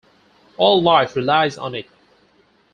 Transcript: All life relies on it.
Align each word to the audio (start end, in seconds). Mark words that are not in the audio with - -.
All 0.57 0.81
life 0.81 1.15
relies 1.15 1.59
on 1.59 1.75
it. 1.75 1.87